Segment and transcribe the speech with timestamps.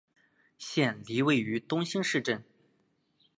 [0.57, 2.43] 县莅位于东兴市镇。